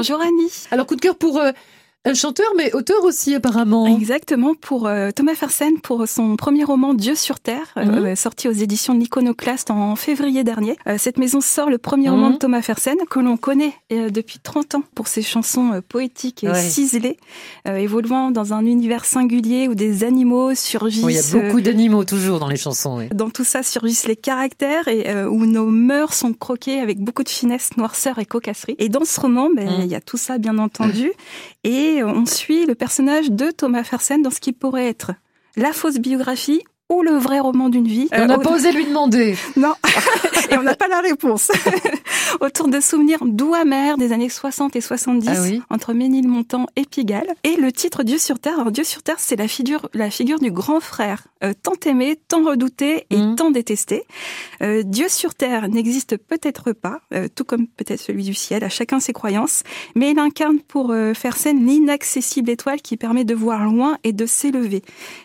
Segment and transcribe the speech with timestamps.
[0.00, 0.52] Bonjour Annie.
[0.70, 1.50] Alors coup de cœur pour euh,
[2.14, 3.86] chanteur, mais auteur aussi apparemment.
[3.86, 8.16] Exactement, pour euh, Thomas Fersen, pour son premier roman Dieu sur Terre, euh, Mhm.
[8.16, 10.76] sorti aux éditions de l'Iconoclaste en février dernier.
[10.86, 12.32] Euh, cette maison sort le premier roman Mhm.
[12.34, 16.62] de Thomas Fersen, que l'on connaît depuis 30 ans pour ses chansons poétiques et Ouais.
[16.62, 17.18] ciselées,
[17.66, 21.04] évoluant dans un univers singulier où des animaux surgissent.
[21.04, 22.98] Oui, il y a beaucoup d'animaux toujours dans les chansons.
[22.98, 23.08] oui.
[23.12, 27.28] Dans tout ça surgissent les caractères et où nos mœurs sont croquées avec beaucoup de
[27.28, 28.76] finesse, noirceur et cocasserie.
[28.78, 29.90] Et dans ce roman, ben, il Mm.
[29.90, 31.12] y a tout ça bien entendu.
[31.64, 35.12] Et on suit le personnage de Thomas Fersen dans ce qui pourrait être
[35.56, 38.08] la fausse biographie ou le vrai roman d'une vie.
[38.14, 39.36] Et on n'a pas osé lui demander.
[39.56, 39.74] Non,
[40.50, 41.50] et on n'a pas la réponse.
[42.40, 45.62] Autour de souvenirs doux amers des années 60 et 70, Ah oui.
[45.70, 47.28] entre Ménilmontant et Pigalle.
[47.44, 48.54] Et le titre Dieu sur Terre.
[48.60, 52.18] Alors Dieu sur Terre, c'est la figure, la figure du grand frère, euh, tant aimé,
[52.28, 53.36] tant redouté et Mhm.
[53.36, 54.04] tant détesté.
[54.62, 58.68] Euh, Dieu sur Terre n'existe peut-être pas, euh, tout comme peut-être celui du ciel, à
[58.68, 59.62] chacun ses croyances,
[59.94, 64.12] mais il incarne pour euh, faire scène l'inaccessible étoile qui permet de voir loin et
[64.12, 64.82] de s'élever.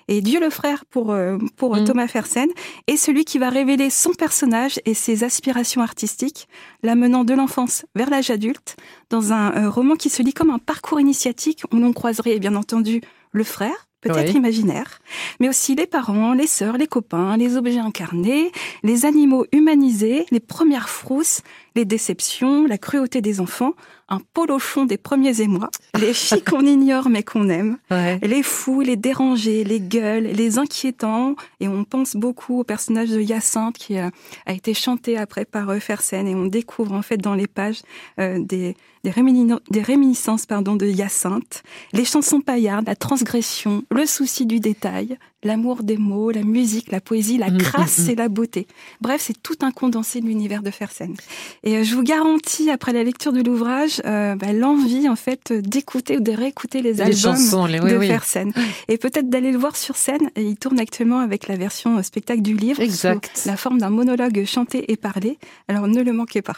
[0.07, 1.85] Et Dieu le frère pour, euh, pour euh, Mhm.
[1.85, 2.49] Thomas Fersen
[2.87, 6.47] est celui qui va révéler son personnage et ses aspirations artistiques,
[6.81, 8.75] l'amenant de l'enfance vers l'âge adulte,
[9.09, 12.55] dans un euh, roman qui se lit comme un parcours initiatique où l'on croiserait bien
[12.55, 13.01] entendu
[13.31, 14.37] le frère, peut-être Oui.
[14.37, 14.99] imaginaire,
[15.39, 18.51] mais aussi les parents, les sœurs, les copains, les objets incarnés,
[18.83, 21.41] les animaux humanisés, les premières frousses,
[21.75, 23.73] les déceptions, la cruauté des enfants,
[24.09, 28.19] un polochon des premiers émois, les filles qu'on ignore mais qu'on aime, Ouais.
[28.21, 33.19] les fous, les dérangés, les gueules, les inquiétants, et on pense beaucoup au personnage de
[33.21, 34.09] Hyacinthe qui euh,
[34.45, 37.81] a été chanté après par euh, Fersen, et on découvre en fait dans les pages
[38.19, 39.11] euh, des, des
[39.81, 45.97] réminiscences pardon, de Hyacinthe, les chansons paillardes, la transgression, le souci du détail, l'amour des
[45.97, 48.09] mots, la musique, la poésie, la Mm, crasse mm, mm.
[48.09, 48.67] et la beauté.
[49.01, 51.13] Bref, c'est tout un condensé de l'univers de Fersen.
[51.63, 55.51] Et euh, je vous garantis, après la lecture de l'ouvrage, euh, bah, l'envie en fait
[55.53, 58.07] d'écouter ou de réécouter les Les albums chansons, les, oui, de oui.
[58.07, 58.51] Fersen.
[58.87, 60.29] Et peut-être d'aller le voir sur scène.
[60.35, 63.31] Et il tourne actuellement avec la version euh, spectacle du livre, Exact.
[63.33, 65.37] sous la forme d'un monologue chanté et parlé.
[65.67, 66.51] Alors ne le manquez pas.